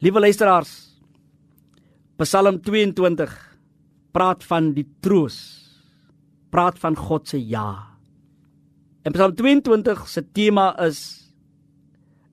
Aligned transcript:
Liewe 0.00 0.16
luisteraars, 0.24 0.70
Psalm 2.16 2.56
22 2.64 3.32
praat 4.16 4.46
van 4.48 4.70
die 4.72 4.86
troos. 5.04 5.36
Praat 6.48 6.80
van 6.80 6.96
God 6.96 7.28
se 7.28 7.36
ja. 7.36 7.98
En 9.04 9.12
Psalm 9.12 9.34
22 9.36 10.06
se 10.08 10.24
tema 10.32 10.72
is 10.86 11.02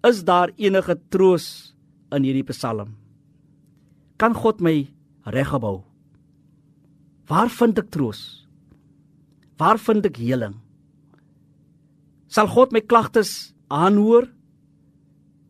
is 0.07 0.23
daar 0.23 0.53
enige 0.55 0.95
troos 1.11 1.75
in 2.15 2.23
hierdie 2.23 2.47
Psalm? 2.53 2.95
Kan 4.15 4.31
God 4.31 4.63
my 4.63 4.87
reggebou? 5.27 5.83
Waar 7.27 7.51
vind 7.51 7.83
ek 7.83 7.91
troos? 7.91 8.47
Waar 9.59 9.75
vind 9.75 10.07
ek 10.07 10.23
heling? 10.23 10.55
Sal 12.31 12.47
God 12.47 12.71
my 12.71 12.79
klagtes 12.79 13.51
aanhoor? 13.67 14.31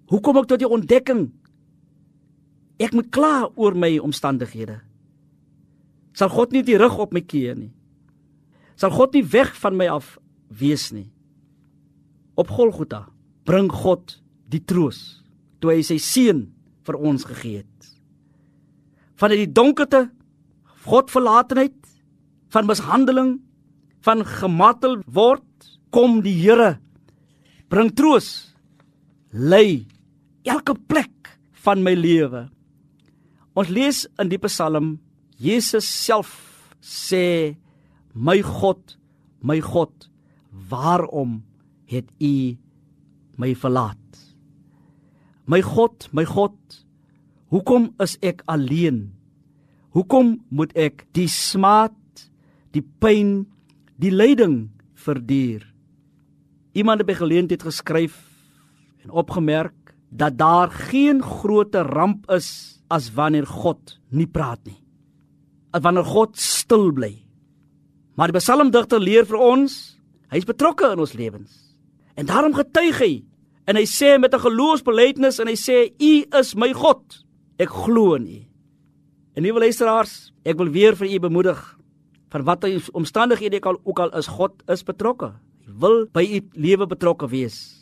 Hoe 0.09 0.23
kom 0.25 0.41
ek 0.41 0.49
tot 0.49 0.65
die 0.65 0.73
ontdekking 0.81 1.27
ek 2.81 2.93
moet 2.93 3.09
kla 3.13 3.47
oor 3.55 3.77
my 3.77 3.97
omstandighede? 4.03 4.79
Sal 6.17 6.31
God 6.33 6.53
nie 6.53 6.63
die 6.65 6.77
rug 6.79 6.97
op 7.01 7.13
my 7.13 7.21
keer 7.21 7.57
nie? 7.57 7.71
Sal 8.77 8.93
God 8.93 9.13
nie 9.17 9.25
weg 9.25 9.53
van 9.57 9.77
my 9.77 9.89
af 9.89 10.15
wees 10.53 10.89
nie? 10.93 11.07
Op 12.37 12.51
Golgotha 12.53 13.07
bring 13.47 13.69
God 13.73 14.17
die 14.49 14.61
troos 14.61 15.23
toe 15.61 15.73
hy 15.73 15.81
sy 15.85 15.97
seun 16.01 16.45
vir 16.85 16.97
ons 17.01 17.25
gegee 17.27 17.63
het. 17.63 17.91
Van 19.17 19.33
die 19.33 19.49
donkerte, 19.49 20.07
Godverlatenheid, 20.87 21.75
van 22.53 22.67
mishandeling, 22.69 23.31
van 24.05 24.21
gematel 24.23 25.01
word, 25.09 25.43
kom 25.91 26.21
die 26.23 26.35
Here 26.37 26.77
bring 27.71 27.91
troos. 27.95 28.53
Lei 29.31 29.85
elke 30.47 30.75
plek 30.87 31.31
van 31.63 31.83
my 31.83 31.93
lewe. 31.97 32.47
Ons 33.57 33.71
lees 33.73 34.03
in 34.21 34.29
die 34.29 34.37
Psalm 34.43 34.99
Jesus 35.41 35.87
self 35.89 36.29
sê 36.77 37.57
my 38.13 38.37
God, 38.45 38.93
my 39.41 39.57
God, 39.65 40.09
waarom 40.69 41.39
het 41.89 42.05
U 42.21 42.53
my 43.41 43.53
verlaat? 43.57 43.97
My 45.49 45.61
God, 45.65 46.05
my 46.13 46.25
God, 46.29 46.57
hoekom 47.49 47.89
is 48.03 48.17
ek 48.21 48.43
alleen? 48.45 49.07
Hoekom 49.95 50.35
moet 50.53 50.73
ek 50.77 51.07
die 51.17 51.29
smaad, 51.31 51.97
die 52.77 52.85
pyn, 53.01 53.47
die 53.97 54.13
lyding 54.13 54.67
verduur? 55.01 55.63
Iemand 56.77 57.01
het 57.01 57.09
by 57.09 57.17
geleentheid 57.17 57.65
geskryf 57.65 58.21
en 59.01 59.13
opgemerk 59.17 59.96
dat 60.09 60.37
daar 60.37 60.71
geen 60.71 61.21
groter 61.21 61.85
ramp 61.85 62.29
is 62.31 62.79
as 62.87 63.11
wanneer 63.13 63.47
God 63.47 63.99
nie 64.09 64.27
praat 64.27 64.59
nie. 64.65 64.79
As 65.71 65.83
wanneer 65.83 66.07
God 66.07 66.37
stil 66.39 66.91
bly. 66.91 67.13
Maar 68.15 68.31
die 68.31 68.39
psalmdigter 68.39 68.99
leer 68.99 69.25
vir 69.25 69.37
ons, 69.37 69.97
hy's 70.31 70.47
betrokke 70.47 70.93
in 70.93 70.99
ons 70.99 71.13
lewens. 71.13 71.75
En 72.15 72.25
daarom 72.25 72.55
getuig 72.55 72.99
hy 72.99 73.13
En 73.67 73.75
hy 73.75 73.83
sê 73.83 74.15
met 74.19 74.33
'n 74.33 74.39
geloofsbelijdenis 74.39 75.39
en 75.39 75.47
hy 75.47 75.55
sê 75.55 75.91
U 75.99 76.25
is 76.39 76.55
my 76.55 76.73
God. 76.73 77.25
Ek 77.59 77.69
glo 77.69 78.15
in 78.15 78.27
U. 78.27 78.45
En 79.35 79.43
nuwe 79.43 79.59
luisteraars, 79.59 80.31
ek 80.43 80.57
wil 80.57 80.69
weer 80.71 80.95
vir 80.95 81.07
u 81.07 81.19
bemoedig 81.19 81.77
van 82.29 82.43
watter 82.43 82.89
omstandighede 82.93 83.55
ek 83.57 83.65
al 83.65 83.79
ook 83.83 83.99
al 83.99 84.17
is 84.17 84.27
God 84.27 84.63
is 84.67 84.83
betrokke. 84.83 85.33
Hy 85.65 85.71
wil 85.79 86.07
by 86.11 86.23
u 86.23 86.41
lewe 86.53 86.87
betrokke 86.87 87.27
wees. 87.27 87.76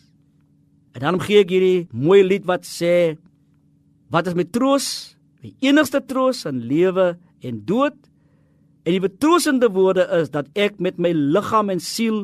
En 0.95 1.03
dan 1.03 1.19
gee 1.19 1.43
ek 1.43 1.51
hierdie 1.51 1.87
mooi 1.91 2.21
lied 2.23 2.45
wat 2.47 2.63
sê 2.67 3.17
wat 4.13 4.29
is 4.29 4.35
my 4.37 4.45
troos? 4.47 5.15
My 5.43 5.51
enigste 5.65 5.99
troos 6.07 6.45
in 6.47 6.61
lewe 6.69 7.15
en 7.43 7.57
dood. 7.67 7.97
En 8.85 8.93
die 8.93 9.03
betroosende 9.03 9.67
woorde 9.73 10.05
is 10.21 10.31
dat 10.31 10.47
ek 10.55 10.79
met 10.79 11.01
my 11.01 11.11
liggaam 11.11 11.73
en 11.73 11.81
siel 11.83 12.23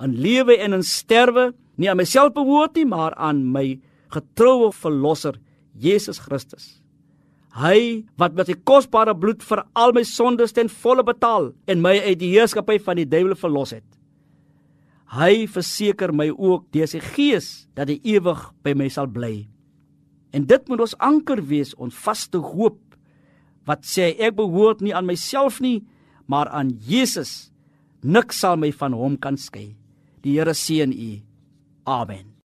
in 0.00 0.16
lewe 0.22 0.56
en 0.62 0.78
in 0.78 0.86
sterwe 0.86 1.50
nie 1.76 1.90
aan 1.90 2.00
myself 2.00 2.32
behoort 2.32 2.78
nie, 2.78 2.86
maar 2.88 3.12
aan 3.20 3.42
my 3.52 3.76
getroue 4.14 4.70
verlosser 4.72 5.36
Jesus 5.76 6.22
Christus. 6.22 6.78
Hy 7.56 8.04
wat 8.20 8.36
met 8.36 8.48
sy 8.48 8.56
kosbare 8.68 9.16
bloed 9.16 9.44
vir 9.44 9.64
al 9.76 9.92
my 9.96 10.04
sondes 10.08 10.54
ten 10.56 10.70
volle 10.72 11.04
betaal 11.04 11.50
en 11.68 11.84
my 11.84 11.96
uit 12.04 12.18
die 12.20 12.32
heerskappy 12.34 12.78
van 12.84 13.00
die 13.00 13.08
duiwel 13.08 13.36
verlos 13.36 13.74
het. 13.76 13.86
Hy 15.14 15.46
verseker 15.46 16.10
my 16.12 16.30
ook 16.34 16.66
deur 16.74 16.88
sy 16.90 17.00
gees 17.14 17.68
dat 17.78 17.90
hy 17.92 18.00
ewig 18.16 18.40
by 18.66 18.74
my 18.74 18.88
sal 18.90 19.06
bly. 19.06 19.46
En 20.34 20.46
dit 20.48 20.68
moet 20.68 20.82
ons 20.82 20.96
anker 20.98 21.40
wees, 21.46 21.74
ons 21.78 21.94
vaste 21.94 22.38
hoop 22.38 22.82
wat 23.66 23.86
sê 23.86 24.12
ek 24.22 24.36
behoort 24.38 24.82
nie 24.82 24.94
aan 24.94 25.08
myself 25.08 25.58
nie, 25.62 25.80
maar 26.30 26.50
aan 26.54 26.74
Jesus. 26.86 27.50
Nik 28.02 28.34
sal 28.34 28.58
my 28.60 28.70
van 28.74 28.94
hom 28.94 29.18
kan 29.18 29.38
skei. 29.38 29.74
Die 30.22 30.38
Here 30.38 30.54
seën 30.54 30.94
u. 30.94 31.12
Amen. 31.86 32.35